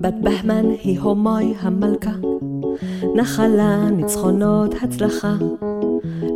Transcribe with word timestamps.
בת 0.00 0.14
בהמן 0.20 0.70
היא 0.82 1.00
הומוי 1.00 1.54
המלכה, 1.60 2.10
נחלה 3.14 3.90
ניצחונות 3.90 4.74
הצלחה. 4.82 5.34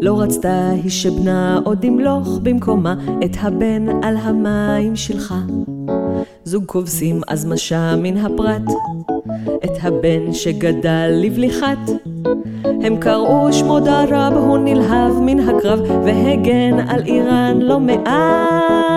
לא 0.01 0.21
רצתה 0.21 0.71
היא 0.71 0.91
שבנה 0.91 1.61
עוד 1.65 1.85
ימלוך 1.85 2.39
במקומה 2.43 2.95
את 3.25 3.37
הבן 3.41 3.87
על 4.03 4.17
המים 4.17 4.97
שלחה. 4.97 5.41
זוג 6.45 6.65
כובסים 6.67 7.21
אז 7.29 7.47
משה 7.47 7.97
מן 7.97 8.17
הפרת, 8.17 8.63
את 9.65 9.79
הבן 9.83 10.33
שגדל 10.33 11.11
לבליחת. 11.11 11.79
הם 12.65 12.97
קראו 12.97 13.53
שמו 13.53 13.81
דרב, 13.81 14.33
הוא 14.33 14.59
נלהב 14.59 15.13
מן 15.21 15.41
הקרב, 15.41 15.81
והגן 16.05 16.79
על 16.89 17.03
איראן 17.07 17.59
לא 17.63 17.81
מעט. 17.81 18.96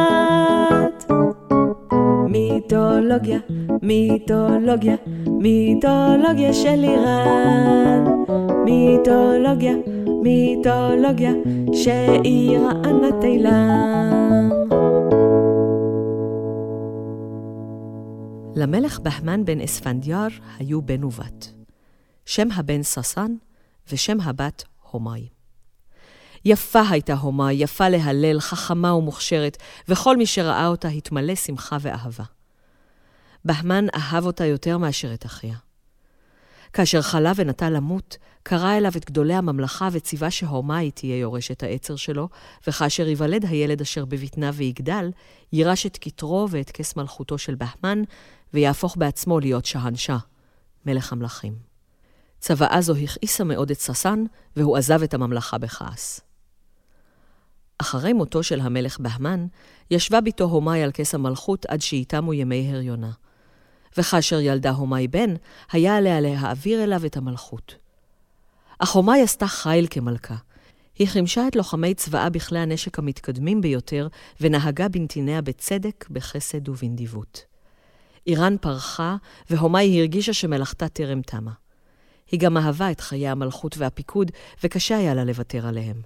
מיתולוגיה, 2.70 3.40
מיתולוגיה, 3.82 4.96
מיתולוגיה 5.28 6.54
של 6.54 6.84
איראן. 6.84 8.04
מיתולוגיה, 8.66 9.74
מיתולוגיה, 10.24 11.32
שאיראן 11.74 13.04
התהילה. 13.04 13.68
למלך 18.56 19.00
בהמן 19.00 19.46
בן 19.46 19.62
אספנדיאר 19.62 20.28
היו 20.60 20.82
בן 20.82 21.04
ובת. 21.04 21.54
שם 22.26 22.48
הבן 22.56 22.84
ששן 22.84 23.36
ושם 23.92 24.22
הבת 24.22 24.64
הומאי. 24.92 25.28
יפה 26.46 26.82
הייתה 26.90 27.14
הומאי, 27.14 27.54
יפה 27.54 27.90
להלל, 27.90 28.40
חכמה 28.40 28.94
ומוכשרת, 28.94 29.58
וכל 29.88 30.18
מי 30.18 30.26
שראה 30.26 30.68
אותה 30.68 30.88
התמלא 30.88 31.36
שמחה 31.36 31.78
ואהבה. 31.82 32.24
בהמן 33.46 33.86
אהב 33.96 34.26
אותה 34.26 34.46
יותר 34.46 34.78
מאשר 34.78 35.14
את 35.14 35.26
אחיה. 35.26 35.56
כאשר 36.74 37.02
חלה 37.02 37.32
ונטה 37.36 37.70
למות, 37.70 38.18
קרא 38.44 38.78
אליו 38.78 38.92
את 38.98 39.06
גדולי 39.06 39.34
הממלכה 39.34 39.90
וציווה 39.92 40.32
שהומאי 40.32 40.92
תהיה 40.92 41.18
יורשת 41.18 41.64
העצר 41.64 41.96
שלו, 41.96 42.30
וכאשר 42.68 43.08
ייוולד 43.08 43.46
הילד 43.46 43.82
אשר 43.82 44.06
בבטנה 44.06 44.52
ויגדל, 44.54 45.12
יירש 45.54 45.86
את 45.86 45.98
כתרו 46.02 46.48
ואת 46.50 46.72
כס 46.72 46.96
מלכותו 46.96 47.38
של 47.38 47.56
בהמן, 47.56 48.04
ויהפוך 48.54 48.98
בעצמו 48.98 49.40
להיות 49.40 49.66
שהנשה, 49.66 50.18
מלך 50.86 51.14
המלכים. 51.14 51.56
צוואה 52.40 52.82
זו 52.82 52.96
הכעיסה 52.96 53.44
מאוד 53.44 53.72
את 53.72 53.80
ששן, 53.80 54.24
והוא 54.56 54.78
עזב 54.78 55.04
את 55.04 55.14
הממלכה 55.14 55.58
בכעס. 55.58 56.22
אחרי 57.78 58.14
מותו 58.14 58.44
של 58.44 58.60
המלך 58.60 59.00
בהמן, 59.00 59.48
ישבה 59.92 60.22
בתו 60.22 60.44
הומאי 60.44 60.84
על 60.84 60.92
כס 60.92 61.16
המלכות 61.16 61.66
עד 61.66 61.82
שיתמו 61.82 62.34
ימי 62.34 62.72
הריונה. 62.72 63.12
וכאשר 63.98 64.40
ילדה 64.40 64.72
הומאי 64.72 65.08
בן, 65.08 65.34
היה 65.72 65.98
עליה 65.98 66.22
להעביר 66.22 66.84
אליו 66.84 67.06
את 67.06 67.18
המלכות. 67.18 67.76
אך 68.80 68.92
הומאי 68.92 69.22
עשתה 69.22 69.48
חיל 69.48 69.88
כמלכה. 69.90 70.36
היא 70.96 71.08
חימשה 71.08 71.48
את 71.48 71.56
לוחמי 71.56 71.94
צבאה 71.94 72.30
בכלי 72.30 72.60
הנשק 72.60 73.00
המתקדמים 73.00 73.62
ביותר, 73.62 74.08
ונהגה 74.42 74.88
בנתיניה 74.88 75.42
בצדק, 75.42 76.06
בחסד 76.10 76.70
ובנדיבות. 76.70 77.46
איראן 78.28 78.56
פרחה, 78.62 79.16
והומאי 79.50 80.00
הרגישה 80.00 80.34
שמלאכתה 80.34 80.88
טרם 80.88 81.22
תמה. 81.22 81.52
היא 82.32 82.40
גם 82.40 82.58
אהבה 82.58 82.92
את 82.92 83.02
חיי 83.02 83.28
המלכות 83.28 83.78
והפיקוד, 83.78 84.32
וקשה 84.64 84.98
היה 84.98 85.14
לה 85.14 85.24
לוותר 85.24 85.68
עליהם. 85.68 86.02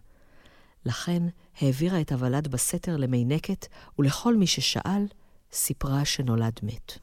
לכן 0.85 1.23
העבירה 1.61 2.01
את 2.01 2.11
הוולד 2.11 2.47
בסתר 2.47 2.97
למיינקת, 2.97 3.67
ולכל 3.99 4.35
מי 4.35 4.47
ששאל, 4.47 5.05
סיפרה 5.53 6.05
שנולד 6.05 6.59
מת. 6.63 6.97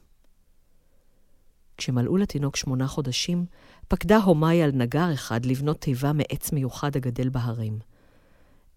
כשמלאו 1.81 2.17
לתינוק 2.17 2.55
שמונה 2.55 2.87
חודשים, 2.87 3.45
פקדה 3.87 4.17
הומאי 4.17 4.61
על 4.61 4.71
נגר 4.73 5.13
אחד 5.13 5.45
לבנות 5.45 5.81
תיבה 5.81 6.13
מעץ 6.13 6.51
מיוחד 6.51 6.95
הגדל 6.95 7.29
בהרים. 7.29 7.79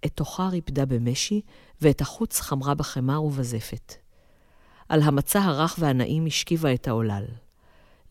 את 0.06 0.12
תוכה 0.14 0.48
ריפדה 0.48 0.86
במשי, 0.86 1.40
ואת 1.80 2.00
החוץ 2.00 2.40
חמרה 2.40 2.74
בחמר 2.74 3.22
ובזפת. 3.22 3.94
על 4.88 5.02
המצע 5.02 5.40
הרך 5.40 5.76
והנעים 5.78 6.26
השכיבה 6.26 6.74
את 6.74 6.88
העולל. 6.88 7.24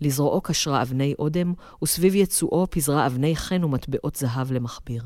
לזרועו 0.01 0.41
קשרה 0.41 0.81
אבני 0.81 1.13
אודם, 1.19 1.53
וסביב 1.83 2.15
יצואו 2.15 2.67
פיזרה 2.69 3.07
אבני 3.07 3.35
חן 3.35 3.63
ומטבעות 3.63 4.15
זהב 4.15 4.51
למכביר. 4.51 5.03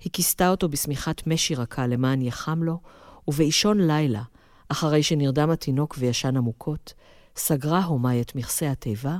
היא 0.00 0.12
כיסתה 0.12 0.48
אותו 0.48 0.68
בשמיכת 0.68 1.26
משי 1.26 1.54
רכה 1.54 1.86
למען 1.86 2.22
יחם 2.22 2.62
לו, 2.62 2.80
ובאישון 3.28 3.80
לילה, 3.80 4.22
אחרי 4.68 5.02
שנרדם 5.02 5.50
התינוק 5.50 5.94
וישן 5.98 6.36
עמוקות, 6.36 6.94
סגרה 7.36 7.84
הומאי 7.84 8.20
את 8.20 8.34
מכסה 8.34 8.70
התיבה, 8.70 9.16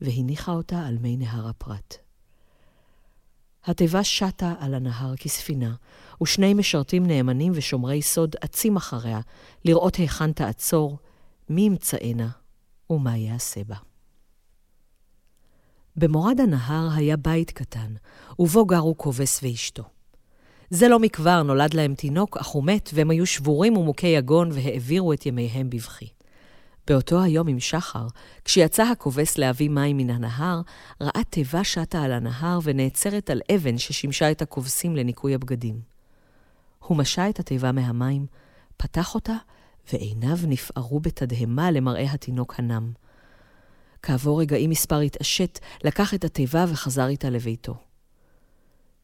והניחה 0.00 0.52
אותה 0.52 0.86
על 0.86 0.98
מי 1.00 1.16
נהר 1.16 1.48
הפרת. 1.48 1.96
התיבה 3.64 4.04
שטה 4.04 4.54
על 4.60 4.74
הנהר 4.74 5.16
כספינה, 5.16 5.74
ושני 6.22 6.54
משרתים 6.54 7.06
נאמנים 7.06 7.52
ושומרי 7.54 8.02
סוד 8.02 8.36
אצים 8.44 8.76
אחריה, 8.76 9.20
לראות 9.64 9.96
היכן 9.96 10.32
תעצור, 10.32 10.98
מי 11.48 11.62
ימצאנה 11.62 12.28
ומה 12.90 13.16
יעשה 13.16 13.64
בה. 13.64 13.76
במורד 15.96 16.40
הנהר 16.40 16.88
היה 16.94 17.16
בית 17.16 17.50
קטן, 17.50 17.94
ובו 18.38 18.66
גרו 18.66 18.98
כובס 18.98 19.40
ואשתו. 19.42 19.82
זה 20.70 20.88
לא 20.88 20.98
מכבר 20.98 21.42
נולד 21.42 21.74
להם 21.74 21.94
תינוק, 21.94 22.36
אך 22.36 22.46
הוא 22.46 22.64
מת, 22.64 22.90
והם 22.94 23.10
היו 23.10 23.26
שבורים 23.26 23.76
ומוכי 23.76 24.06
יגון 24.06 24.52
והעבירו 24.52 25.12
את 25.12 25.26
ימיהם 25.26 25.70
בבכי. 25.70 26.15
באותו 26.86 27.22
היום 27.22 27.48
עם 27.48 27.60
שחר, 27.60 28.06
כשיצא 28.44 28.82
הכובס 28.82 29.38
להביא 29.38 29.68
מים 29.70 29.96
מן 29.96 30.10
הנהר, 30.10 30.60
ראה 31.00 31.24
תיבה 31.30 31.64
שטה 31.64 32.02
על 32.02 32.12
הנהר 32.12 32.58
ונעצרת 32.62 33.30
על 33.30 33.40
אבן 33.54 33.78
ששימשה 33.78 34.30
את 34.30 34.42
הכובסים 34.42 34.96
לניקוי 34.96 35.34
הבגדים. 35.34 35.80
הוא 36.78 36.96
משה 36.96 37.28
את 37.28 37.40
התיבה 37.40 37.72
מהמים, 37.72 38.26
פתח 38.76 39.14
אותה, 39.14 39.36
ועיניו 39.92 40.36
נפערו 40.46 41.00
בתדהמה 41.00 41.70
למראה 41.70 42.12
התינוק 42.12 42.54
הנם. 42.58 42.92
כעבור 44.02 44.40
רגעים 44.40 44.70
מספר 44.70 44.98
התעשת, 44.98 45.58
לקח 45.84 46.14
את 46.14 46.24
התיבה 46.24 46.64
וחזר 46.68 47.06
איתה 47.06 47.30
לביתו. 47.30 47.74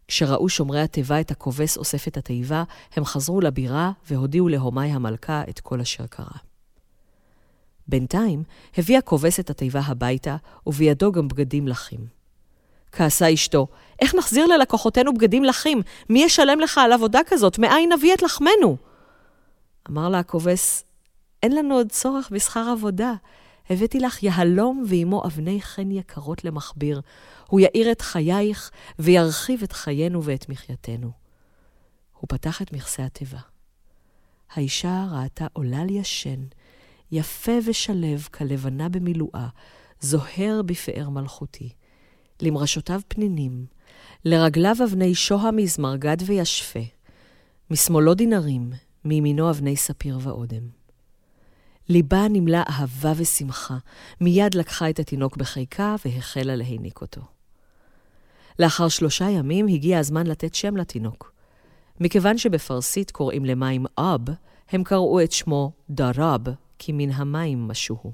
כשראו 0.09 0.48
שומרי 0.48 0.81
התיבה 0.81 1.21
את 1.21 1.31
הכובס 1.31 1.76
אוסף 1.76 2.09
את 2.09 2.16
התיבה, 2.16 2.65
הם 2.97 3.04
חזרו 3.04 3.41
לבירה 3.41 3.92
והודיעו 4.10 4.48
להומאי 4.48 4.88
המלכה 4.88 5.42
את 5.48 5.60
כל 5.60 5.81
אשר 5.81 6.06
קרה. 6.06 6.51
בינתיים 7.88 8.43
הביא 8.78 8.98
הכובס 8.98 9.41
את 9.41 9.50
התיבה 9.50 9.81
הביתה, 9.81 10.37
ובידו 10.66 11.12
גם 11.12 11.28
בגדים 11.28 11.69
לחים. 11.69 12.06
כעסה 12.93 13.34
אשתו, 13.34 13.66
איך 14.00 14.15
נחזיר 14.15 14.47
ללקוחותינו 14.47 15.15
בגדים 15.15 15.44
לחים? 15.44 15.82
מי 16.10 16.25
ישלם 16.25 16.60
לך 16.60 16.78
על 16.78 16.92
עבודה 16.92 17.21
כזאת? 17.26 17.59
מאין 17.59 17.92
נביא 17.92 18.15
את 18.15 18.22
לחמנו? 18.22 18.76
אמר 19.91 20.09
לה 20.09 20.19
הכובס, 20.19 20.84
אין 21.42 21.56
לנו 21.56 21.75
עוד 21.75 21.92
צורך 21.92 22.31
בשכר 22.32 22.69
עבודה. 22.72 23.15
הבאתי 23.71 24.00
לך 24.00 24.22
יהלום 24.22 24.84
ועמו 24.88 25.25
אבני 25.26 25.62
חן 25.62 25.91
יקרות 25.91 26.44
למכביר. 26.44 27.00
הוא 27.48 27.60
יאיר 27.60 27.92
את 27.92 28.00
חייך 28.00 28.71
וירחיב 28.98 29.62
את 29.62 29.72
חיינו 29.72 30.25
ואת 30.25 30.48
מחייתנו. 30.48 31.10
הוא 32.19 32.28
פתח 32.28 32.62
את 32.62 32.72
מכסה 32.72 33.04
התיבה. 33.04 33.38
האישה 34.54 35.06
ראתה 35.12 35.47
עולל 35.53 35.91
ישן, 35.91 36.41
יפה 37.12 37.52
ושלו 37.66 38.16
כלבנה 38.30 38.88
במילואה, 38.88 39.48
זוהר 40.00 40.60
בפאר 40.66 41.08
מלכותי. 41.08 41.68
למרשותיו 42.42 43.00
פנינים, 43.08 43.66
לרגליו 44.24 44.76
אבני 44.84 45.14
שוהם 45.14 45.56
מזמרגד 45.56 46.16
וישפה, 46.26 46.80
משמאלו 47.70 48.14
דינרים, 48.14 48.72
מימינו 49.04 49.50
אבני 49.50 49.76
ספיר 49.76 50.18
ואודם. 50.22 50.68
ליבה 51.88 52.28
נמלא 52.30 52.60
אהבה 52.68 53.12
ושמחה, 53.16 53.76
מיד 54.20 54.54
לקחה 54.54 54.91
את 54.91 54.98
התינוק 54.98 55.36
בחיקה 55.36 55.97
והחלה 56.04 56.56
להיניק 56.56 57.00
אותו. 57.00 57.20
לאחר 58.58 58.88
שלושה 58.88 59.30
ימים 59.30 59.68
הגיע 59.68 59.98
הזמן 59.98 60.26
לתת 60.26 60.54
שם 60.54 60.76
לתינוק. 60.76 61.32
מכיוון 62.00 62.38
שבפרסית 62.38 63.10
קוראים 63.10 63.44
למים 63.44 63.86
אב, 63.98 64.20
הם 64.70 64.84
קראו 64.84 65.20
את 65.20 65.32
שמו 65.32 65.72
דרב, 65.91 66.41
כי 66.84 66.92
מן 66.92 67.10
המים 67.10 67.68
משוהו. 67.68 68.12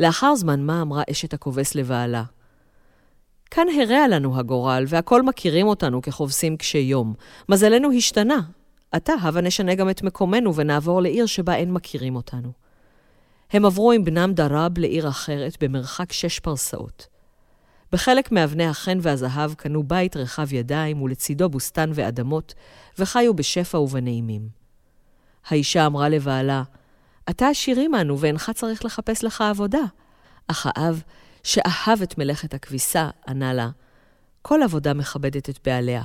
לאחר 0.00 0.34
זמן 0.34 0.62
מה 0.62 0.82
אמרה 0.82 1.02
אשת 1.10 1.34
הכובס 1.34 1.74
לבעלה, 1.74 2.24
כאן 3.50 3.66
הרע 3.80 4.08
לנו 4.08 4.38
הגורל, 4.38 4.84
והכל 4.88 5.22
מכירים 5.22 5.66
אותנו 5.66 6.02
כחובסים 6.02 6.56
קשי 6.56 6.78
יום. 6.78 7.14
מזלנו 7.48 7.92
השתנה. 7.92 8.40
עתה 8.92 9.12
הבה 9.22 9.40
נשנה 9.40 9.74
גם 9.74 9.90
את 9.90 10.02
מקומנו 10.02 10.54
ונעבור 10.54 11.02
לעיר 11.02 11.26
שבה 11.26 11.54
אין 11.54 11.72
מכירים 11.72 12.16
אותנו. 12.16 12.52
הם 13.50 13.64
עברו 13.64 13.92
עם 13.92 14.04
בנם 14.04 14.32
דראב 14.34 14.78
לעיר 14.78 15.08
אחרת 15.08 15.56
במרחק 15.60 16.12
שש 16.12 16.38
פרסאות. 16.38 17.06
בחלק 17.92 18.32
מאבני 18.32 18.66
החן 18.66 18.98
והזהב 19.02 19.54
קנו 19.54 19.82
בית 19.82 20.16
רחב 20.16 20.52
ידיים 20.52 21.02
ולצידו 21.02 21.48
בוסתן 21.48 21.90
ואדמות, 21.94 22.54
וחיו 22.98 23.34
בשפע 23.34 23.78
ובנעימים. 23.78 24.48
האישה 25.48 25.86
אמרה 25.86 26.08
לבעלה, 26.08 26.62
אתה 27.30 27.48
עשיר 27.48 27.80
עמנו 27.80 28.18
ואינך 28.18 28.50
צריך 28.54 28.84
לחפש 28.84 29.24
לך 29.24 29.40
עבודה. 29.40 29.82
אך 30.46 30.66
האב, 30.70 31.02
שאהב 31.42 32.02
את 32.02 32.18
מלאכת 32.18 32.54
הכביסה, 32.54 33.10
ענה 33.28 33.54
לה, 33.54 33.70
כל 34.42 34.62
עבודה 34.62 34.94
מכבדת 34.94 35.50
את 35.50 35.58
בעליה. 35.64 36.02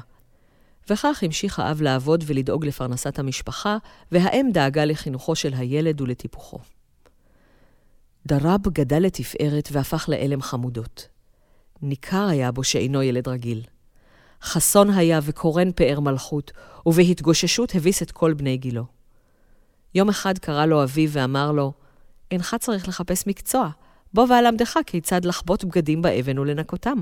וכך 0.90 1.24
המשיך 1.24 1.60
האב 1.60 1.82
לעבוד 1.82 2.24
ולדאוג 2.28 2.66
לפרנסת 2.66 3.20
המשפחה, 3.20 3.78
והאם 4.12 4.50
דאגה 4.54 4.86
לחינוכו 4.86 5.36
של 5.36 5.54
הילד 5.54 6.02
ולטיפוחו. 6.02 6.60
דרב 8.26 8.62
גדל 8.68 9.00
לתפארת 9.00 9.70
והפך 9.72 10.10
לאלם 10.10 10.42
חמודות. 10.42 11.08
ניכר 11.82 12.28
היה 12.28 12.52
בו 12.52 12.64
שאינו 12.64 13.04
ילד 13.04 13.28
רגיל. 13.28 13.62
חסון 14.44 14.90
היה 14.90 15.20
וקורן 15.24 15.72
פאר 15.72 16.00
מלכות, 16.00 16.52
ובהתגוששות 16.86 17.76
הביס 17.76 18.02
את 18.02 18.12
כל 18.12 18.34
בני 18.34 18.58
גילו. 18.58 18.97
יום 19.98 20.10
אחד 20.10 20.38
קרא 20.38 20.66
לו 20.66 20.84
אביו 20.84 21.10
ואמר 21.12 21.52
לו, 21.52 21.74
אינך 22.32 22.56
צריך 22.60 22.88
לחפש 22.88 23.28
מקצוע, 23.28 23.70
בוא 24.14 24.26
ואלמדך 24.30 24.78
כיצד 24.86 25.26
לחבוט 25.26 25.64
בגדים 25.64 26.02
באבן 26.02 26.40
ולנקותם. 26.40 27.02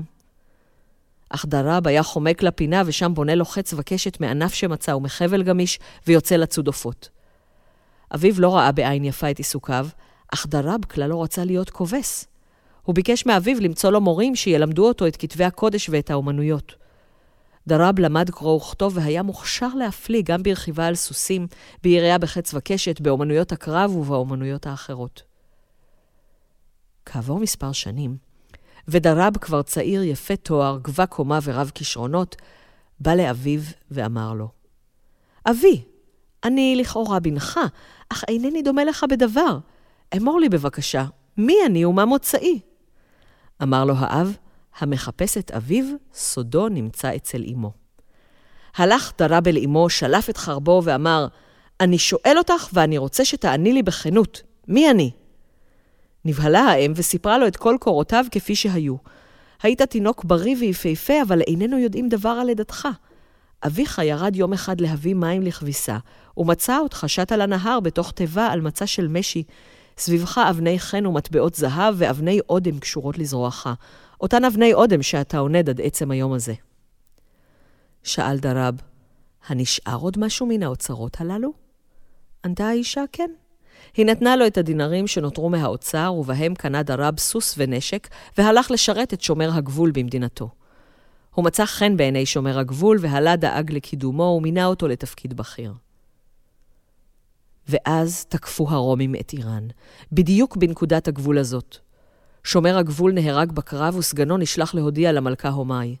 אך 1.30 1.46
דרב 1.48 1.88
היה 1.88 2.02
חומק 2.02 2.42
לפינה, 2.42 2.82
ושם 2.86 3.14
בונה 3.14 3.34
לו 3.34 3.44
חץ 3.44 3.74
וקשת 3.76 4.20
מענף 4.20 4.54
שמצא 4.54 4.90
ומחבל 4.90 5.42
גמיש, 5.42 5.78
ויוצא 6.06 6.36
לצוד 6.36 6.66
עופות. 6.66 7.08
אביו 8.14 8.34
לא 8.40 8.56
ראה 8.56 8.72
בעין 8.72 9.04
יפה 9.04 9.30
את 9.30 9.38
עיסוקיו, 9.38 9.88
אך 10.34 10.46
דרב 10.46 10.84
כלל 10.84 11.06
לא 11.10 11.22
רצה 11.22 11.44
להיות 11.44 11.70
כובס. 11.70 12.26
הוא 12.82 12.94
ביקש 12.94 13.26
מאביו 13.26 13.60
למצוא 13.60 13.90
לו 13.90 14.00
מורים 14.00 14.36
שילמדו 14.36 14.88
אותו 14.88 15.06
את 15.06 15.16
כתבי 15.16 15.44
הקודש 15.44 15.88
ואת 15.88 16.10
האומנויות. 16.10 16.74
דרב 17.68 17.98
למד 17.98 18.30
קרוא 18.30 18.56
וכתוב 18.56 18.96
והיה 18.96 19.22
מוכשר 19.22 19.68
להפליא 19.74 20.22
גם 20.24 20.42
ברכיבה 20.42 20.86
על 20.86 20.94
סוסים, 20.94 21.46
בירייה 21.82 22.18
בחץ 22.18 22.54
וקשת, 22.54 23.00
באומנויות 23.00 23.52
הקרב 23.52 23.96
ובאומנויות 23.96 24.66
האחרות. 24.66 25.22
כעבור 27.06 27.38
מספר 27.38 27.72
שנים, 27.72 28.16
ודרב 28.88 29.36
כבר 29.36 29.62
צעיר, 29.62 30.02
יפה 30.02 30.36
תואר, 30.36 30.78
גבה 30.82 31.06
קומה 31.06 31.38
ורב 31.42 31.70
כישרונות, 31.74 32.36
בא 33.00 33.14
לאביו 33.14 33.60
ואמר 33.90 34.34
לו, 34.34 34.48
אבי, 35.50 35.82
אני 36.44 36.76
לכאורה 36.80 37.20
בנך, 37.20 37.60
אך 38.08 38.24
אינני 38.28 38.62
דומה 38.62 38.84
לך 38.84 39.04
בדבר. 39.10 39.58
אמור 40.16 40.40
לי 40.40 40.48
בבקשה, 40.48 41.04
מי 41.36 41.54
אני 41.66 41.84
ומה 41.84 42.04
מוצאי? 42.04 42.60
אמר 43.62 43.84
לו 43.84 43.94
האב, 43.98 44.36
המחפש 44.78 45.38
את 45.38 45.50
אביו, 45.50 45.84
סודו 46.14 46.68
נמצא 46.68 47.16
אצל 47.16 47.44
אמו. 47.52 47.72
הלך 48.76 49.12
דרב 49.18 49.48
אל 49.48 49.58
אמו, 49.64 49.90
שלף 49.90 50.30
את 50.30 50.36
חרבו 50.36 50.82
ואמר, 50.84 51.26
אני 51.80 51.98
שואל 51.98 52.34
אותך 52.38 52.68
ואני 52.72 52.98
רוצה 52.98 53.24
שתעני 53.24 53.72
לי 53.72 53.82
בכנות, 53.82 54.42
מי 54.68 54.90
אני? 54.90 55.10
נבהלה 56.24 56.60
האם 56.60 56.92
וסיפרה 56.96 57.38
לו 57.38 57.46
את 57.46 57.56
כל 57.56 57.76
קורותיו 57.80 58.24
כפי 58.30 58.56
שהיו. 58.56 58.96
היית 59.62 59.82
תינוק 59.82 60.24
בריא 60.24 60.56
ויפהפה, 60.60 61.22
אבל 61.22 61.40
איננו 61.40 61.78
יודעים 61.78 62.08
דבר 62.08 62.28
על 62.28 62.46
לידתך. 62.46 62.88
אביך 63.66 64.00
ירד 64.04 64.36
יום 64.36 64.52
אחד 64.52 64.80
להביא 64.80 65.14
מים 65.14 65.42
לכביסה, 65.42 65.98
ומצא 66.36 66.78
אותך 66.78 67.04
שט 67.06 67.32
על 67.32 67.40
הנהר 67.40 67.80
בתוך 67.80 68.12
תיבה 68.12 68.46
על 68.46 68.60
מצע 68.60 68.86
של 68.86 69.08
משי. 69.08 69.42
סביבך 69.98 70.38
אבני 70.50 70.78
חן 70.78 71.06
ומטבעות 71.06 71.54
זהב 71.54 71.94
ואבני 71.98 72.40
אודם 72.48 72.78
קשורות 72.78 73.18
לזרועך. 73.18 73.66
אותן 74.20 74.44
אבני 74.44 74.74
אודם 74.74 75.02
שאתה 75.02 75.38
עונד 75.38 75.68
עד 75.68 75.80
עצם 75.80 76.10
היום 76.10 76.32
הזה. 76.32 76.54
שאל 78.02 78.38
דרב, 78.38 78.74
הנשאר 79.48 79.96
עוד 79.96 80.18
משהו 80.18 80.46
מן 80.46 80.62
האוצרות 80.62 81.20
הללו? 81.20 81.52
ענתה 82.44 82.68
האישה, 82.68 83.04
כן. 83.12 83.30
היא 83.96 84.06
נתנה 84.06 84.36
לו 84.36 84.46
את 84.46 84.58
הדינרים 84.58 85.06
שנותרו 85.06 85.50
מהאוצר, 85.50 86.14
ובהם 86.18 86.54
קנה 86.54 86.82
דרב 86.82 87.18
סוס 87.18 87.54
ונשק, 87.58 88.08
והלך 88.38 88.70
לשרת 88.70 89.14
את 89.14 89.20
שומר 89.20 89.50
הגבול 89.52 89.90
במדינתו. 89.90 90.50
הוא 91.34 91.44
מצא 91.44 91.64
חן 91.66 91.96
בעיני 91.96 92.26
שומר 92.26 92.58
הגבול, 92.58 92.98
והלה 93.00 93.36
דאג 93.36 93.72
לקידומו, 93.72 94.34
ומינה 94.38 94.66
אותו 94.66 94.88
לתפקיד 94.88 95.34
בכיר. 95.34 95.72
ואז 97.68 98.24
תקפו 98.24 98.68
הרומים 98.70 99.14
את 99.14 99.32
איראן, 99.32 99.68
בדיוק 100.12 100.56
בנקודת 100.56 101.08
הגבול 101.08 101.38
הזאת. 101.38 101.78
שומר 102.46 102.78
הגבול 102.78 103.12
נהרג 103.12 103.52
בקרב, 103.52 103.96
וסגנו 103.96 104.36
נשלח 104.36 104.74
להודיע 104.74 105.12
למלכה 105.12 105.48
הומאי. 105.48 105.96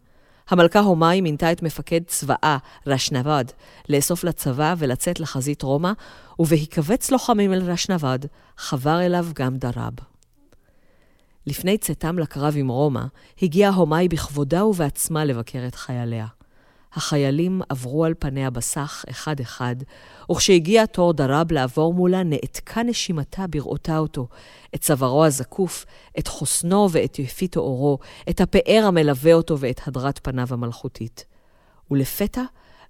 המלכה 0.48 0.80
הומאי 0.80 1.20
מינתה 1.20 1.52
את 1.52 1.62
מפקד 1.62 2.00
צבאה, 2.06 2.56
רשנבד, 2.86 3.44
לאסוף 3.88 4.24
לצבא 4.24 4.74
ולצאת 4.78 5.20
לחזית 5.20 5.62
רומא, 5.62 5.92
ובהיקבץ 6.38 7.10
לוחמים 7.10 7.52
אל 7.52 7.62
רשנבד, 7.62 8.18
חבר 8.56 9.00
אליו 9.00 9.26
גם 9.34 9.56
דרב. 9.56 9.92
לפני 11.46 11.78
צאתם 11.78 12.18
לקרב 12.18 12.54
עם 12.56 12.68
רומא, 12.68 13.02
הגיעה 13.42 13.74
הומאי 13.74 14.08
בכבודה 14.08 14.64
ובעצמה 14.64 15.24
לבקר 15.24 15.66
את 15.66 15.74
חייליה. 15.74 16.26
החיילים 16.96 17.60
עברו 17.68 18.04
על 18.04 18.14
פניה 18.18 18.50
בסך 18.50 19.04
אחד-אחד, 19.10 19.76
וכשהגיע 20.30 20.86
תור 20.86 21.12
דרב 21.12 21.52
לעבור 21.52 21.94
מולה, 21.94 22.22
נעתקה 22.22 22.82
נשימתה 22.82 23.46
בראותה 23.46 23.98
אותו, 23.98 24.28
את 24.74 24.80
צווארו 24.80 25.24
הזקוף, 25.24 25.86
את 26.18 26.28
חוסנו 26.28 26.88
ואת 26.90 27.18
יפית 27.18 27.56
עורו, 27.56 27.98
את 28.30 28.40
הפאר 28.40 28.84
המלווה 28.86 29.32
אותו 29.32 29.58
ואת 29.58 29.80
הדרת 29.86 30.20
פניו 30.22 30.46
המלכותית. 30.50 31.24
ולפתע, 31.90 32.42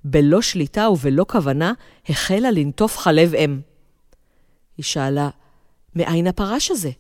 בלא 0.05 0.43
שליטה 0.43 0.91
ובלא 0.91 1.25
כוונה, 1.29 1.73
החלה 2.09 2.51
לנטוף 2.51 2.99
חלב 2.99 3.35
אם. 3.35 3.61
היא 4.77 4.85
שאלה, 4.85 5.29
מאין 5.97 6.27
הפרש 6.27 6.71
הזה? 6.71 6.91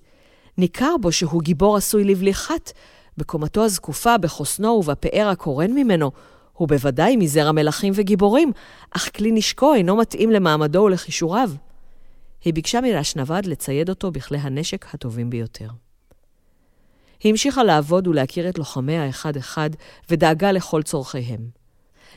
ניכר 0.58 0.94
בו 1.00 1.12
שהוא 1.12 1.42
גיבור 1.42 1.76
עשוי 1.76 2.04
לבליחת, 2.04 2.72
בקומתו 3.16 3.64
הזקופה, 3.64 4.18
בחוסנו 4.18 4.68
ובפאר 4.68 5.28
הקורן 5.32 5.70
ממנו, 5.72 6.10
הוא 6.56 6.68
בוודאי 6.68 7.16
מזרע 7.16 7.52
מלכים 7.52 7.92
וגיבורים, 7.96 8.52
אך 8.90 9.10
כלי 9.16 9.32
נשקו 9.32 9.74
אינו 9.74 9.96
מתאים 9.96 10.30
למעמדו 10.30 10.78
ולכישוריו. 10.78 11.50
היא 12.44 12.54
ביקשה 12.54 12.80
מרשנבד 12.80 13.42
לצייד 13.46 13.88
אותו 13.88 14.10
בכלי 14.10 14.38
הנשק 14.38 14.94
הטובים 14.94 15.30
ביותר. 15.30 15.68
היא 17.22 17.30
המשיכה 17.30 17.64
לעבוד 17.64 18.06
ולהכיר 18.06 18.48
את 18.48 18.58
לוחמיה 18.58 19.08
אחד-אחד, 19.08 19.70
ודאגה 20.10 20.52
לכל 20.52 20.82
צורכיהם. 20.82 21.48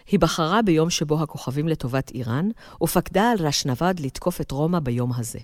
היא 0.08 0.20
בחרה 0.20 0.62
ביום 0.62 0.90
שבו 0.90 1.22
הכוכבים 1.24 1.68
לטובת 1.68 2.12
איראן, 2.12 2.50
ופקדה 2.82 3.32
על 3.32 3.38
רשנבד 3.48 3.94
לתקוף 4.00 4.42
את 4.42 4.52
רומא 4.52 4.80
ביום 4.80 5.12
הזה. 5.14 5.40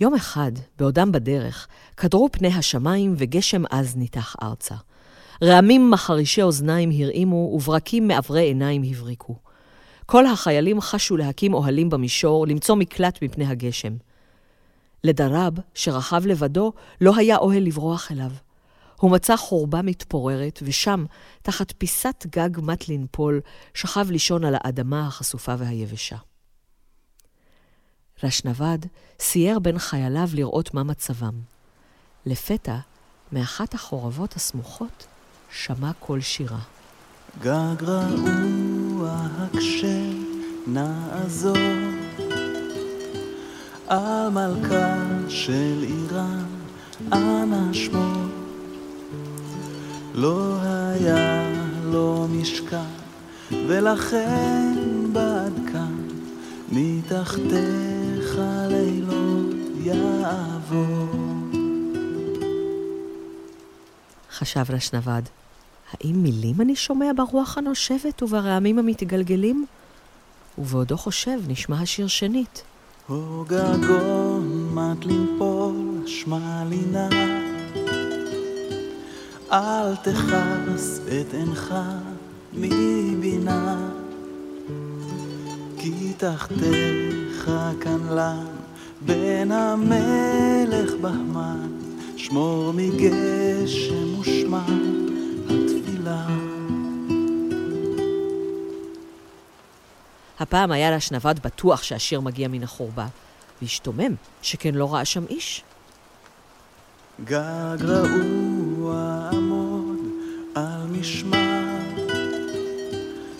יום 0.00 0.14
אחד, 0.14 0.52
בעודם 0.78 1.12
בדרך, 1.12 1.68
קדרו 1.94 2.28
פני 2.32 2.48
השמיים 2.48 3.14
וגשם 3.18 3.62
עז 3.70 3.96
ניתח 3.96 4.36
ארצה. 4.42 4.74
רעמים 5.42 5.90
מחרישי 5.90 6.42
אוזניים 6.42 6.90
הרעימו, 6.90 7.52
וברקים 7.54 8.08
מעברי 8.08 8.42
עיניים 8.42 8.82
הבריקו. 8.82 9.36
כל 10.06 10.26
החיילים 10.26 10.80
חשו 10.80 11.16
להקים 11.16 11.54
אוהלים 11.54 11.90
במישור, 11.90 12.46
למצוא 12.46 12.76
מקלט 12.76 13.22
מפני 13.22 13.46
הגשם. 13.46 13.96
לדרב, 15.04 15.52
שרכב 15.74 16.26
לבדו, 16.26 16.72
לא 17.00 17.16
היה 17.16 17.36
אוהל 17.36 17.62
לברוח 17.62 18.12
אליו. 18.12 18.30
הוא 19.00 19.10
מצא 19.10 19.36
חורבה 19.36 19.82
מתפוררת, 19.82 20.58
ושם, 20.62 21.04
תחת 21.42 21.72
פיסת 21.78 22.26
גג 22.26 22.50
מט 22.62 22.88
לנפול, 22.88 23.40
שכב 23.74 24.10
לישון 24.10 24.44
על 24.44 24.54
האדמה 24.60 25.06
החשופה 25.06 25.54
והיבשה. 25.58 26.16
רשנבד 28.22 28.78
סייר 29.20 29.58
בין 29.58 29.78
חייליו 29.78 30.28
לראות 30.34 30.74
מה 30.74 30.82
מצבם. 30.82 31.40
לפתע, 32.26 32.76
מאחת 33.32 33.74
החורבות 33.74 34.36
הסמוכות, 34.36 35.06
שמע 35.52 35.92
קול 35.98 36.20
שירה. 36.20 36.58
גג 37.42 37.82
רעוע 37.82 39.26
הקשר 39.38 40.12
נעזור 40.66 41.56
על 43.88 44.28
מלכה 44.28 44.94
של 45.28 45.82
איראן 45.82 46.44
אנא 47.12 47.72
שמור 47.72 48.24
לא 50.14 50.56
היה 50.62 51.42
לו 51.84 52.26
משכן 52.30 52.76
ולכן 53.50 54.74
בד 55.12 55.72
כאן 55.72 56.08
מתחתיך 56.72 58.38
לילות 58.68 59.56
יעבור 59.76 61.30
חשב 64.32 64.64
רשנבד. 64.68 65.39
האם 65.92 66.22
מילים 66.22 66.60
אני 66.60 66.76
שומע 66.76 67.10
ברוח 67.16 67.58
הנושבת 67.58 68.22
וברעמים 68.22 68.78
המתגלגלים? 68.78 69.66
ובעודו 70.58 70.96
חושב 70.96 71.38
נשמע 71.48 71.80
השיר 71.80 72.06
שנית. 72.06 72.62
אל 79.52 79.96
תכס 79.96 81.00
את 81.08 81.34
עינך 81.34 81.74
מבינה 82.52 83.88
כי 85.78 86.12
תחתיך 86.16 87.50
כאן 87.80 88.00
לן 88.10 88.46
בן 89.00 89.52
המלך 89.52 90.92
בהמן, 91.00 91.68
שמור 92.16 92.72
מגשם 92.76 94.20
התפילה. 94.20 94.89
הפעם 100.40 100.72
היה 100.72 100.90
לאשנבד 100.90 101.34
בטוח 101.44 101.82
שהשיר 101.82 102.20
מגיע 102.20 102.48
מן 102.48 102.62
החורבה, 102.62 103.06
והשתומם, 103.62 104.14
שכן 104.42 104.74
לא 104.74 104.94
ראה 104.94 105.04
שם 105.04 105.24
איש. 105.30 105.62
גג 107.24 107.78
רעוע 107.80 109.28
עמוד 109.32 109.98
על 110.54 110.86
משמר, 110.90 111.68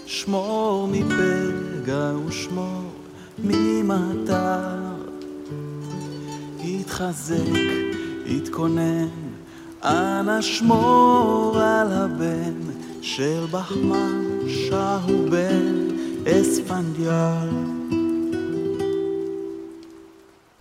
שמור 0.06 0.88
מפגע 0.92 2.12
ושמור 2.26 2.92
ממטר. 3.38 4.80
התחזק, 6.64 7.36
התכונן, 8.26 9.29
אנא 9.82 10.42
שמור 10.42 11.58
על 11.58 11.92
הבן 11.92 12.54
של 13.02 13.46
בחמן, 13.50 14.22
שהו 14.48 15.30
בן 15.30 15.88
אספנדיאל. 16.26 17.48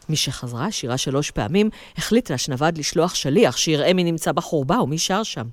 משחזרה 0.09 0.71
שירה 0.71 0.97
שלוש 0.97 1.31
פעמים, 1.31 1.69
החליט 1.97 2.31
לאשנבד 2.31 2.77
לשלוח 2.77 3.15
שליח 3.15 3.57
שיראה 3.57 3.93
מי 3.93 4.03
נמצא 4.03 4.31
בחורבה 4.31 4.81
ומי 4.81 4.97
שר 4.97 5.23
שם. 5.23 5.47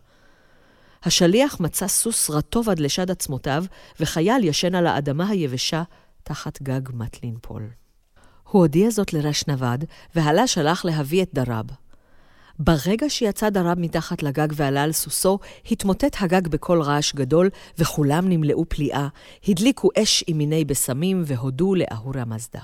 השליח 1.05 1.61
מצא 1.61 1.89
סוס 1.89 2.31
רטוב 2.31 2.69
עד 2.69 2.79
לשד 2.79 3.11
עצמותיו, 3.11 3.65
וחייל 4.01 4.45
ישן 4.45 4.75
על 4.75 4.87
האדמה 4.87 5.29
היבשה 5.29 5.83
תחת 6.23 6.63
גג 6.63 6.81
מטלינפול. 6.95 7.63
הוא 8.51 8.63
הודיע 8.63 8.91
זאת 8.91 9.13
לרשנבד, 9.13 9.79
והלה 10.15 10.47
שלח 10.47 10.85
להביא 10.85 11.23
את 11.23 11.31
דרב. 11.35 11.67
ברגע 12.59 13.11
שיצא 13.11 13.49
דרב 13.49 13.79
מתחת 13.79 14.23
לגג 14.23 14.49
ועלה 14.53 14.83
על 14.83 14.93
סוסו, 14.93 15.39
התמוטט 15.71 16.17
הגג 16.21 16.49
בקול 16.49 16.83
רעש 16.83 17.15
גדול, 17.15 17.51
וכולם 17.79 18.29
נמלאו 18.29 18.65
פליאה, 18.69 19.09
הדליקו 19.49 19.89
אש 19.99 20.25
עם 20.27 20.39
מיני 20.39 20.65
בשמים 20.65 21.23
והודו 21.27 21.75
לאהורה 21.75 22.25
מזדה. 22.25 22.61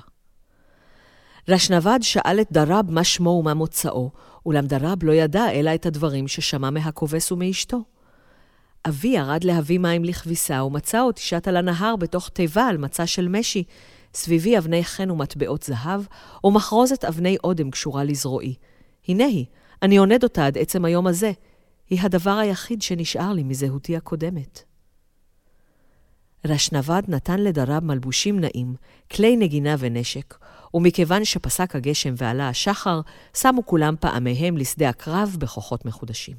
רשנבד 1.49 1.99
שאל 2.02 2.40
את 2.40 2.52
דרב 2.52 2.90
מה 2.90 3.04
שמו 3.04 3.30
ומה 3.30 3.54
מוצאו, 3.54 4.11
אולם 4.46 4.66
דרב 4.66 5.04
לא 5.04 5.12
ידע 5.12 5.50
אלא 5.50 5.75
את 5.75 5.87
הדברים 5.87 6.28
ששמע 6.28 6.70
מהכובס 6.70 7.32
ומאשתו. 7.32 7.82
אבי 8.88 9.08
ירד 9.08 9.44
להביא 9.44 9.78
מים 9.78 10.04
לכביסה, 10.04 10.64
ומצא 10.64 11.00
אותי 11.00 11.22
שט 11.22 11.49
על 11.49 11.56
הנהר 11.56 11.96
בתוך 11.96 12.28
תיבה 12.28 12.66
על 12.66 12.78
מצע 12.78 13.06
של 13.06 13.28
משי, 13.28 13.64
סביבי 14.14 14.58
אבני 14.58 14.84
חן 14.84 15.11
ומטבעות 15.11 15.62
זהב, 15.62 16.02
ומחרוזת 16.44 17.04
אבני 17.04 17.37
אודם 17.44 17.70
קשורה 17.70 18.04
לזרועי. 18.04 18.54
הנה 19.08 19.25
היא, 19.25 19.44
אני 19.82 19.96
עונד 19.96 20.22
אותה 20.22 20.46
עד 20.46 20.58
עצם 20.58 20.84
היום 20.84 21.06
הזה. 21.06 21.32
היא 21.90 21.98
הדבר 22.02 22.30
היחיד 22.30 22.82
שנשאר 22.82 23.32
לי 23.32 23.42
מזהותי 23.42 23.96
הקודמת. 23.96 24.62
רשנבד 26.44 27.02
נתן 27.08 27.40
לדרב 27.40 27.84
מלבושים 27.84 28.40
נעים, 28.40 28.74
כלי 29.12 29.36
נגינה 29.36 29.74
ונשק, 29.78 30.38
ומכיוון 30.74 31.24
שפסק 31.24 31.76
הגשם 31.76 32.14
ועלה 32.16 32.48
השחר, 32.48 33.00
שמו 33.36 33.66
כולם 33.66 33.94
פעמיהם 34.00 34.56
לשדה 34.56 34.88
הקרב 34.88 35.36
בכוחות 35.38 35.84
מחודשים. 35.84 36.36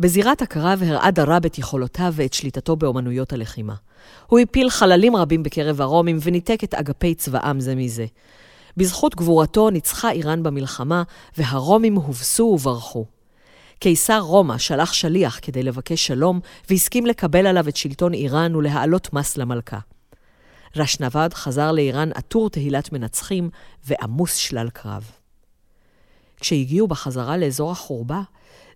בזירת 0.00 0.42
הקרב 0.42 0.82
הראה 0.82 1.10
דרב 1.10 1.44
את 1.46 1.58
יכולותיו 1.58 2.12
ואת 2.16 2.32
שליטתו 2.32 2.76
באומנויות 2.76 3.32
הלחימה. 3.32 3.74
הוא 4.26 4.38
הפיל 4.38 4.70
חללים 4.70 5.16
רבים 5.16 5.42
בקרב 5.42 5.80
הרומים 5.80 6.18
וניתק 6.22 6.64
את 6.64 6.74
אגפי 6.74 7.14
צבאם 7.14 7.60
זה 7.60 7.74
מזה. 7.74 8.06
בזכות 8.76 9.14
גבורתו 9.14 9.70
ניצחה 9.70 10.10
איראן 10.10 10.42
במלחמה, 10.42 11.02
והרומים 11.38 11.94
הובסו 11.94 12.42
וברחו. 12.42 13.04
קיסר 13.78 14.18
רומא 14.18 14.58
שלח 14.58 14.92
שליח 14.92 15.38
כדי 15.42 15.62
לבקש 15.62 16.06
שלום, 16.06 16.40
והסכים 16.70 17.06
לקבל 17.06 17.46
עליו 17.46 17.68
את 17.68 17.76
שלטון 17.76 18.14
איראן 18.14 18.54
ולהעלות 18.54 19.12
מס 19.12 19.36
למלכה. 19.36 19.78
רשנבד 20.76 21.28
חזר 21.34 21.72
לאיראן 21.72 22.10
עטור 22.14 22.50
תהילת 22.50 22.92
מנצחים 22.92 23.50
ועמוס 23.84 24.36
שלל 24.36 24.70
קרב. 24.70 25.10
כשהגיעו 26.40 26.88
בחזרה 26.88 27.36
לאזור 27.36 27.70
החורבה, 27.70 28.20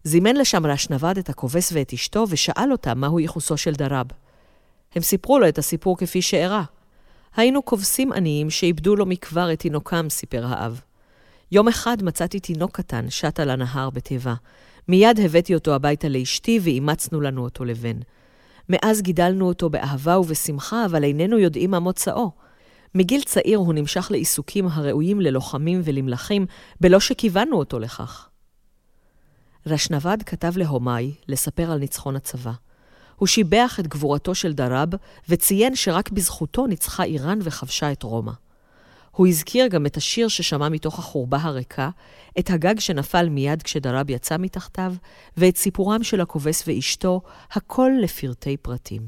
זימן 0.04 0.36
לשם 0.36 0.66
רשנבד 0.66 1.18
את 1.18 1.28
הכובס 1.28 1.72
ואת 1.72 1.92
אשתו 1.92 2.24
ושאל 2.28 2.72
אותם 2.72 2.98
מהו 2.98 3.20
ייחוסו 3.20 3.56
של 3.56 3.72
דרב. 3.72 4.06
הם 4.94 5.02
סיפרו 5.02 5.38
לו 5.38 5.48
את 5.48 5.58
הסיפור 5.58 5.96
כפי 5.98 6.22
שאירע. 6.22 6.62
היינו 7.36 7.64
כובסים 7.64 8.12
עניים 8.12 8.50
שאיבדו 8.50 8.96
לו 8.96 9.06
מכבר 9.06 9.52
את 9.52 9.58
תינוקם, 9.58 10.06
סיפר 10.10 10.46
האב. 10.46 10.80
יום 11.52 11.68
אחד 11.68 11.96
מצאתי 12.02 12.40
תינוק 12.40 12.76
קטן 12.76 13.10
שט 13.10 13.40
על 13.40 13.50
הנהר 13.50 13.90
בתיבה. 13.90 14.34
מיד 14.88 15.20
הבאתי 15.20 15.54
אותו 15.54 15.74
הביתה 15.74 16.08
לאשתי 16.08 16.60
ואימצנו 16.62 17.20
לנו 17.20 17.44
אותו 17.44 17.64
לבן. 17.64 17.98
מאז 18.68 19.02
גידלנו 19.02 19.48
אותו 19.48 19.70
באהבה 19.70 20.18
ובשמחה, 20.18 20.86
אבל 20.86 21.04
איננו 21.04 21.38
יודעים 21.38 21.70
מה 21.70 21.78
מוצאו. 21.78 22.30
מגיל 22.94 23.22
צעיר 23.22 23.58
הוא 23.58 23.74
נמשך 23.74 24.08
לעיסוקים 24.10 24.68
הראויים 24.68 25.20
ללוחמים 25.20 25.80
ולמלכים, 25.84 26.46
בלא 26.80 27.00
שכיוונו 27.00 27.56
אותו 27.56 27.78
לכך. 27.78 28.28
רשנבד 29.66 30.22
כתב 30.26 30.52
להומאי 30.56 31.14
לספר 31.28 31.70
על 31.70 31.78
ניצחון 31.78 32.16
הצבא. 32.16 32.52
הוא 33.22 33.26
שיבח 33.26 33.76
את 33.80 33.86
גבורתו 33.86 34.34
של 34.34 34.52
דרב, 34.52 34.88
וציין 35.28 35.76
שרק 35.76 36.10
בזכותו 36.10 36.66
ניצחה 36.66 37.04
איראן 37.04 37.38
וכבשה 37.42 37.92
את 37.92 38.02
רומא. 38.02 38.32
הוא 39.10 39.26
הזכיר 39.26 39.66
גם 39.66 39.86
את 39.86 39.96
השיר 39.96 40.28
ששמע 40.28 40.68
מתוך 40.68 40.98
החורבה 40.98 41.38
הריקה, 41.40 41.90
את 42.38 42.50
הגג 42.50 42.80
שנפל 42.80 43.28
מיד 43.28 43.62
כשדרב 43.62 44.10
יצא 44.10 44.36
מתחתיו, 44.38 44.94
ואת 45.36 45.56
סיפורם 45.56 46.02
של 46.02 46.20
הכובס 46.20 46.64
ואשתו, 46.66 47.20
הכל 47.52 47.90
לפרטי 48.02 48.56
פרטים. 48.56 49.02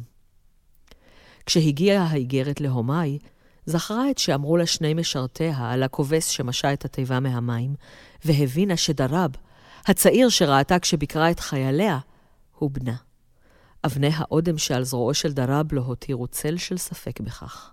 כשהגיעה 1.46 2.04
האיגרת 2.04 2.60
להומאי, 2.60 3.18
זכרה 3.66 4.10
את 4.10 4.18
שאמרו 4.18 4.56
לה 4.56 4.66
שני 4.66 4.94
משרתיה 4.94 5.70
על 5.70 5.82
הכובס 5.82 6.26
שמשה 6.26 6.72
את 6.72 6.84
התיבה 6.84 7.20
מהמים, 7.20 7.74
והבינה 8.24 8.76
שדרב, 8.76 9.30
הצעיר 9.86 10.28
שראתה 10.28 10.78
כשביקרה 10.78 11.30
את 11.30 11.40
חייליה, 11.40 11.98
הוא 12.58 12.70
בנה. 12.70 12.94
אבני 13.84 14.10
האודם 14.14 14.58
שעל 14.58 14.84
זרועו 14.84 15.14
של 15.14 15.32
דרב 15.32 15.72
לא 15.72 15.80
הותירו 15.80 16.26
צל 16.26 16.56
של 16.56 16.76
ספק 16.76 17.20
בכך. 17.20 17.72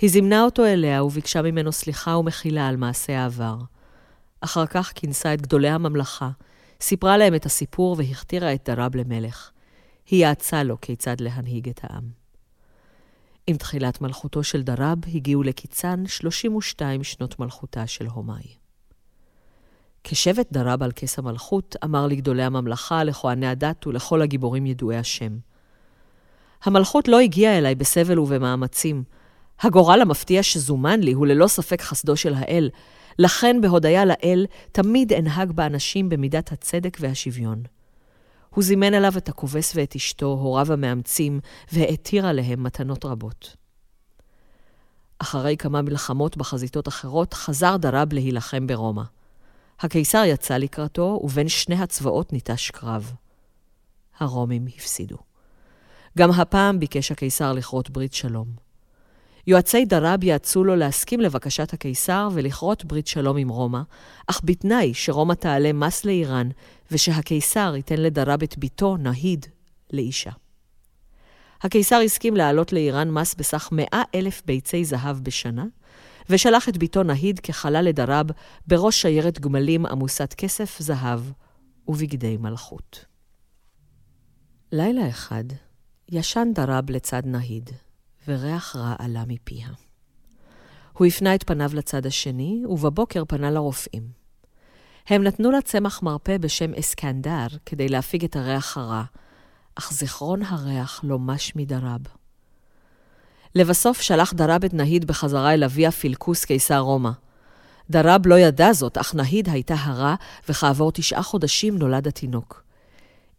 היא 0.00 0.10
זימנה 0.10 0.42
אותו 0.42 0.64
אליה 0.66 1.04
וביקשה 1.04 1.42
ממנו 1.42 1.72
סליחה 1.72 2.16
ומחילה 2.16 2.68
על 2.68 2.76
מעשה 2.76 3.18
העבר. 3.18 3.56
אחר 4.40 4.66
כך 4.66 4.92
כינסה 4.94 5.34
את 5.34 5.42
גדולי 5.42 5.68
הממלכה, 5.68 6.30
סיפרה 6.80 7.16
להם 7.16 7.34
את 7.34 7.46
הסיפור 7.46 7.96
והכתירה 7.98 8.54
את 8.54 8.70
דרב 8.70 8.96
למלך. 8.96 9.50
היא 10.06 10.20
יעצה 10.20 10.62
לו 10.62 10.80
כיצד 10.80 11.20
להנהיג 11.20 11.68
את 11.68 11.80
העם. 11.82 12.10
עם 13.46 13.56
תחילת 13.56 14.00
מלכותו 14.00 14.44
של 14.44 14.62
דרב 14.62 14.98
הגיעו 15.14 15.42
לקיצן 15.42 16.06
32 16.06 17.04
שנות 17.04 17.38
מלכותה 17.38 17.86
של 17.86 18.06
הומאי. 18.06 18.57
כשבט 20.10 20.52
דרב 20.52 20.82
על 20.82 20.92
כס 20.96 21.18
המלכות, 21.18 21.76
אמר 21.84 22.06
לגדולי 22.06 22.42
הממלכה, 22.42 23.04
לכהני 23.04 23.46
הדת 23.46 23.86
ולכל 23.86 24.22
הגיבורים 24.22 24.66
ידועי 24.66 24.96
השם. 24.96 25.38
המלכות 26.64 27.08
לא 27.08 27.20
הגיעה 27.20 27.58
אליי 27.58 27.74
בסבל 27.74 28.18
ובמאמצים. 28.18 29.02
הגורל 29.60 30.00
המפתיע 30.00 30.42
שזומן 30.42 31.00
לי 31.00 31.12
הוא 31.12 31.26
ללא 31.26 31.46
ספק 31.46 31.82
חסדו 31.82 32.16
של 32.16 32.34
האל, 32.34 32.70
לכן 33.18 33.60
בהודיה 33.60 34.04
לאל 34.04 34.46
תמיד 34.72 35.12
אנהג 35.12 35.52
באנשים 35.52 36.08
במידת 36.08 36.52
הצדק 36.52 36.96
והשוויון. 37.00 37.62
הוא 38.50 38.64
זימן 38.64 38.94
אליו 38.94 39.12
את 39.16 39.28
הכובס 39.28 39.72
ואת 39.76 39.96
אשתו, 39.96 40.26
הוריו 40.26 40.72
המאמצים, 40.72 41.40
והתיר 41.72 42.26
עליהם 42.26 42.62
מתנות 42.62 43.04
רבות. 43.04 43.56
אחרי 45.18 45.56
כמה 45.56 45.82
מלחמות 45.82 46.36
בחזיתות 46.36 46.88
אחרות, 46.88 47.34
חזר 47.34 47.76
דרב 47.76 48.12
להילחם 48.12 48.66
ברומא. 48.66 49.02
הקיסר 49.80 50.22
יצא 50.26 50.56
לקראתו, 50.56 51.20
ובין 51.22 51.48
שני 51.48 51.74
הצבאות 51.74 52.32
ניטש 52.32 52.70
קרב. 52.70 53.12
הרומים 54.18 54.66
הפסידו. 54.76 55.16
גם 56.18 56.30
הפעם 56.30 56.78
ביקש 56.78 57.12
הקיסר 57.12 57.52
לכרות 57.52 57.90
ברית 57.90 58.12
שלום. 58.12 58.48
יועצי 59.46 59.84
דרב 59.84 60.24
יעצו 60.24 60.64
לו 60.64 60.76
להסכים 60.76 61.20
לבקשת 61.20 61.72
הקיסר 61.72 62.28
ולכרות 62.32 62.84
ברית 62.84 63.06
שלום 63.06 63.36
עם 63.36 63.48
רומא, 63.48 63.80
אך 64.26 64.40
בתנאי 64.44 64.94
שרומא 64.94 65.34
תעלה 65.34 65.72
מס 65.72 66.04
לאיראן, 66.04 66.48
ושהקיסר 66.90 67.72
ייתן 67.76 67.96
לדרב 68.00 68.42
את 68.42 68.58
ביתו, 68.58 68.96
נהיד, 68.96 69.46
לאישה. 69.92 70.30
הקיסר 71.62 71.96
הסכים 71.96 72.36
להעלות 72.36 72.72
לאיראן 72.72 73.10
מס 73.10 73.34
בסך 73.34 73.68
מאה 73.72 74.02
אלף 74.14 74.42
ביצי 74.46 74.84
זהב 74.84 75.16
בשנה, 75.16 75.64
ושלח 76.30 76.68
את 76.68 76.76
ביתו 76.76 77.02
נהיד 77.02 77.40
כחלל 77.40 77.84
לדרב 77.84 78.26
בראש 78.66 79.02
שיירת 79.02 79.40
גמלים 79.40 79.86
עמוסת 79.86 80.34
כסף, 80.38 80.76
זהב 80.78 81.20
ובגדי 81.88 82.36
מלכות. 82.36 83.04
לילה 84.72 85.08
אחד 85.08 85.44
ישן 86.08 86.48
דרב 86.54 86.90
לצד 86.90 87.22
נהיד, 87.24 87.70
וריח 88.28 88.76
רע 88.76 88.94
עלה 88.98 89.24
מפיה. 89.26 89.68
הוא 90.92 91.06
הפנה 91.06 91.34
את 91.34 91.42
פניו 91.42 91.70
לצד 91.74 92.06
השני, 92.06 92.62
ובבוקר 92.68 93.24
פנה 93.28 93.50
לרופאים. 93.50 94.08
הם 95.06 95.22
נתנו 95.22 95.50
לה 95.50 95.62
צמח 95.62 96.02
מרפא 96.02 96.38
בשם 96.38 96.74
אסקנדר 96.74 97.46
כדי 97.66 97.88
להפיג 97.88 98.24
את 98.24 98.36
הריח 98.36 98.76
הרע, 98.76 99.04
אך 99.74 99.92
זיכרון 99.92 100.42
הריח 100.42 101.00
לא 101.04 101.18
מש 101.18 101.56
מדרב. 101.56 102.00
לבסוף 103.54 104.00
שלח 104.00 104.32
דרב 104.32 104.64
את 104.64 104.74
נהיד 104.74 105.04
בחזרה 105.04 105.54
אל 105.54 105.64
אביה 105.64 105.90
פילקוס 105.90 106.44
קיסר 106.44 106.78
רומא. 106.78 107.10
דרב 107.90 108.26
לא 108.26 108.38
ידע 108.38 108.72
זאת, 108.72 108.98
אך 108.98 109.14
נהיד 109.14 109.48
הייתה 109.48 109.74
הרה, 109.78 110.14
וכעבור 110.48 110.92
תשעה 110.92 111.22
חודשים 111.22 111.78
נולד 111.78 112.08
התינוק. 112.08 112.64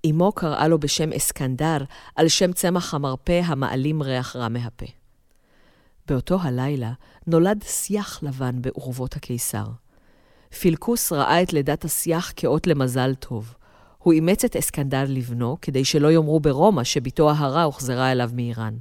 אמו 0.10 0.32
קראה 0.32 0.68
לו 0.68 0.80
בשם 0.80 1.13
אסקנדר, 1.13 1.78
על 2.16 2.28
שם 2.28 2.54
צמח 2.54 2.94
המרפא 2.94 3.42
המעלים 3.46 4.01
ריח 4.01 4.36
רע 4.36 4.48
מהפה. 4.48 4.86
באותו 6.08 6.38
הלילה 6.42 6.92
נולד 7.28 7.63
שיח 7.63 8.24
לבן 8.24 8.62
באורוות 8.62 9.16
הקיסר. 9.16 9.66
פילקוס 10.60 11.12
ראה 11.12 11.42
את 11.42 11.54
לידת 11.54 11.86
השיח 11.86 12.34
כאות 12.36 12.68
למזל 12.68 13.16
טוב. 13.16 13.54
הוא 13.98 14.13
אימץ 14.13 14.46
את 14.46 14.56
אסקנדר 14.56 15.04
לבנו, 15.08 15.58
כדי 15.62 15.86
שלא 15.86 16.12
יאמרו 16.12 16.39
ברומא 16.39 16.84
שבתו 16.84 17.30
ההרה 17.32 17.63
הוחזרה 17.63 18.12
אליו 18.12 18.30
מאיראן. 18.34 18.74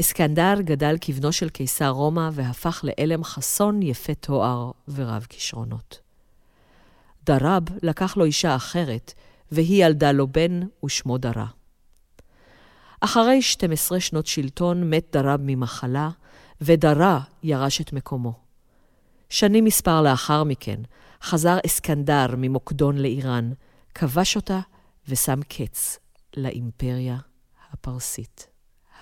אסקנדר 0.00 0.54
גדל 0.60 0.96
כבנו 1.00 1.32
של 1.32 1.48
קיסר 1.48 1.88
רומא 1.88 2.30
והפך 2.32 2.84
לאלם 2.84 3.24
חסון 3.24 3.82
יפה 3.82 4.14
תואר 4.14 4.70
ורב 4.88 5.26
כישרונות. 5.28 6.00
דרב 7.24 7.62
לקח 7.82 8.16
לו 8.16 8.24
אישה 8.24 8.56
אחרת, 8.56 9.14
והיא 9.52 9.86
ילדה 9.86 10.12
לו 10.12 10.26
בן 10.26 10.60
ושמו 10.84 11.18
דרה. 11.18 11.46
אחרי 13.00 13.42
12 13.42 14.00
שנות 14.00 14.26
שלטון 14.26 14.90
מת 14.90 15.06
דרב 15.12 15.40
ממחלה, 15.42 16.10
ודרה 16.60 17.20
ירש 17.42 17.80
את 17.80 17.92
מקומו. 17.92 18.32
שנים 19.28 19.64
מספר 19.64 20.02
לאחר 20.02 20.44
מכן 20.44 20.80
חזר 21.22 21.58
אסקנדר 21.66 22.26
ממוקדון 22.38 22.98
לאיראן, 22.98 23.52
כבש 23.94 24.36
אותה 24.36 24.60
ושם 25.08 25.40
קץ 25.48 25.98
לאימפריה 26.36 27.18
הפרסית 27.72 28.46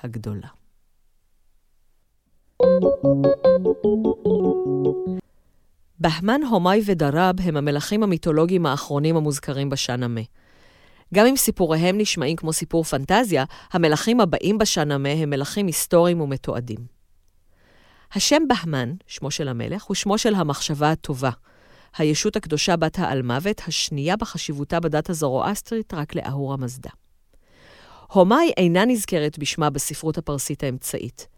הגדולה. 0.03 0.58
בהמן, 6.01 6.41
הומאי 6.51 6.83
ודרב 6.87 7.35
הם 7.43 7.57
המלכים 7.57 8.03
המיתולוגיים 8.03 8.67
האחרונים 8.67 9.17
המוזכרים 9.17 9.71
בשאנמה. 9.71 10.21
גם 11.15 11.27
אם 11.27 11.37
סיפוריהם 11.37 11.99
נשמעים 11.99 12.37
כמו 12.37 12.53
סיפור 12.53 12.85
פנטזיה, 12.85 13.45
המלכים 13.73 14.21
הבאים 14.21 14.59
בשאנמה 14.59 15.09
הם 15.09 15.31
מלכים 15.31 15.67
היסטוריים 15.67 16.21
ומתועדים. 16.21 16.79
השם 18.13 18.43
בהמן, 18.49 18.95
שמו 19.07 19.31
של 19.31 19.49
המלך, 19.49 19.83
הוא 19.83 19.95
שמו 19.95 20.19
של 20.19 20.35
המחשבה 20.35 20.91
הטובה, 20.91 21.31
הישות 21.97 22.37
הקדושה 22.37 22.77
בת 22.77 22.99
העל-מוות, 22.99 23.61
השנייה 23.67 24.17
בחשיבותה 24.17 24.81
בדת 24.81 25.11
הזרואסטרית 25.11 25.95
רק 25.95 26.15
לאהורה 26.15 26.57
מזדה. 26.57 26.91
הומאי 28.13 28.53
אינה 28.57 28.85
נזכרת 28.85 29.39
בשמה 29.39 29.71
בספרות 29.71 30.19
הפרסית 30.19 30.65
האמצעית. 30.65 31.38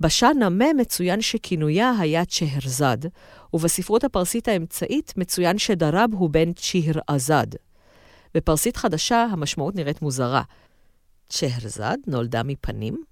בשאנמה 0.00 0.72
מצוין 0.76 1.20
שכינויה 1.20 1.92
היה 1.98 2.24
צ'הרזד, 2.24 2.98
ובספרות 3.54 4.04
הפרסית 4.04 4.48
האמצעית 4.48 5.12
מצוין 5.16 5.58
שדרב 5.58 6.10
הוא 6.12 6.30
בן 6.30 6.52
צ'הרעזד. 6.52 7.46
בפרסית 8.34 8.76
חדשה 8.76 9.26
המשמעות 9.30 9.74
נראית 9.74 10.02
מוזרה. 10.02 10.42
צ'הרזד 11.28 11.96
נולדה 12.06 12.42
מפנים? 12.42 13.02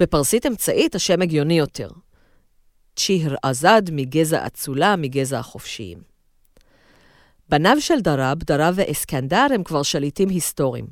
בפרסית 0.00 0.46
אמצעית 0.46 0.94
השם 0.94 1.22
הגיוני 1.22 1.58
יותר. 1.58 1.88
צ'הרעזד 2.96 3.82
מגזע 3.92 4.46
אצולה, 4.46 4.96
מגזע 4.96 5.38
החופשיים. 5.38 5.98
בניו 7.48 7.76
של 7.80 8.00
דרב, 8.00 8.38
דרב 8.38 8.74
ואסקנדר, 8.76 9.46
הם 9.54 9.64
כבר 9.64 9.82
שליטים 9.82 10.28
היסטוריים. 10.28 10.86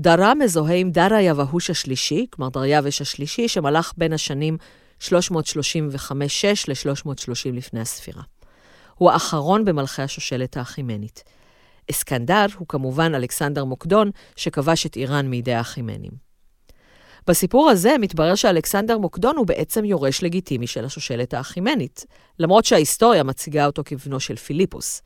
דרה 0.00 0.34
מזוהה 0.34 0.74
עם 0.74 0.90
דרה 0.90 1.22
יבהוש 1.22 1.70
השלישי, 1.70 2.26
כלומר 2.30 2.50
דריווש 2.50 3.00
השלישי, 3.00 3.48
שמלך 3.48 3.92
בין 3.96 4.12
השנים 4.12 4.56
335-6 5.02 5.08
ל-330 6.68 7.52
לפני 7.52 7.80
הספירה. 7.80 8.22
הוא 8.94 9.10
האחרון 9.10 9.64
במלכי 9.64 10.02
השושלת 10.02 10.56
האחימנית. 10.56 11.24
אסקנדר 11.90 12.46
הוא 12.58 12.68
כמובן 12.68 13.14
אלכסנדר 13.14 13.64
מוקדון, 13.64 14.10
שכבש 14.36 14.86
את 14.86 14.96
איראן 14.96 15.26
מידי 15.26 15.54
האחימנים. 15.54 16.28
בסיפור 17.26 17.70
הזה 17.70 17.96
מתברר 18.00 18.34
שאלכסנדר 18.34 18.98
מוקדון 18.98 19.36
הוא 19.36 19.46
בעצם 19.46 19.84
יורש 19.84 20.22
לגיטימי 20.22 20.66
של 20.66 20.84
השושלת 20.84 21.34
האחימנית, 21.34 22.06
למרות 22.38 22.64
שההיסטוריה 22.64 23.22
מציגה 23.22 23.66
אותו 23.66 23.82
כבנו 23.84 24.20
של 24.20 24.36
פיליפוס. 24.36 25.02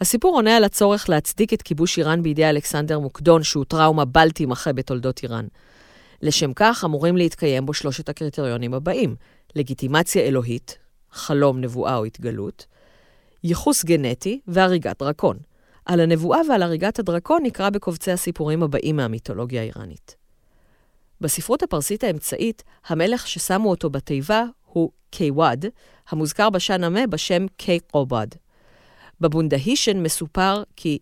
הסיפור 0.00 0.36
עונה 0.36 0.56
על 0.56 0.64
הצורך 0.64 1.08
להצדיק 1.08 1.52
את 1.52 1.62
כיבוש 1.62 1.98
איראן 1.98 2.22
בידי 2.22 2.48
אלכסנדר 2.48 2.98
מוקדון, 2.98 3.42
שהוא 3.42 3.64
טראומה 3.64 4.04
בל 4.04 4.30
תימחה 4.30 4.72
בתולדות 4.72 5.22
איראן. 5.22 5.46
לשם 6.22 6.52
כך 6.52 6.84
אמורים 6.84 7.16
להתקיים 7.16 7.66
בו 7.66 7.74
שלושת 7.74 8.08
הקריטריונים 8.08 8.74
הבאים: 8.74 9.16
לגיטימציה 9.56 10.22
אלוהית, 10.22 10.78
חלום, 11.10 11.60
נבואה 11.60 11.96
או 11.96 12.04
התגלות, 12.04 12.66
ייחוס 13.44 13.84
גנטי 13.84 14.40
והריגת 14.46 14.98
דרקון. 14.98 15.36
על 15.86 16.00
הנבואה 16.00 16.40
ועל 16.48 16.62
הריגת 16.62 16.98
הדרקון 16.98 17.42
נקרא 17.42 17.70
בקובצי 17.70 18.12
הסיפורים 18.12 18.62
הבאים 18.62 18.96
מהמיתולוגיה 18.96 19.60
האיראנית. 19.60 20.16
בספרות 21.20 21.62
הפרסית 21.62 22.04
האמצעית, 22.04 22.62
המלך 22.86 23.28
ששמו 23.28 23.70
אותו 23.70 23.90
בתיבה 23.90 24.44
הוא 24.64 24.90
קיוואד, 25.10 25.66
המוזכר 26.08 26.50
בשאנמה 26.50 27.06
בשם 27.06 27.46
קי 27.56 27.80
קובד. 27.80 28.26
בבונדהישן 29.20 30.02
מסופר 30.02 30.62
כי 30.76 30.98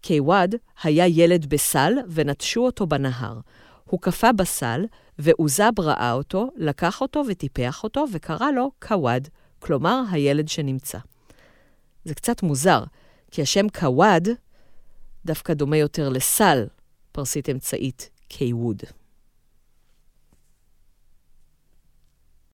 קיוואד 0.00 0.54
היה 0.82 1.06
ילד 1.06 1.46
בסל 1.46 1.92
ונטשו 2.08 2.60
אותו 2.60 2.86
בנהר. 2.86 3.40
הוא 3.84 4.00
קפא 4.00 4.32
בסל, 4.32 4.84
ועוזב 5.18 5.80
ראה 5.80 6.12
אותו, 6.12 6.50
לקח 6.56 7.00
אותו 7.00 7.22
וטיפח 7.28 7.84
אותו, 7.84 8.04
וקרא 8.12 8.50
לו 8.50 8.70
קוואד, 8.78 9.28
כלומר 9.58 10.02
הילד 10.10 10.48
שנמצא. 10.48 10.98
זה 12.04 12.14
קצת 12.14 12.42
מוזר, 12.42 12.84
כי 13.30 13.42
השם 13.42 13.68
קוואד 13.68 14.28
דווקא 15.24 15.54
דומה 15.54 15.76
יותר 15.76 16.08
לסל, 16.08 16.66
פרסית 17.12 17.48
אמצעית, 17.48 18.10
קיווד. 18.28 18.82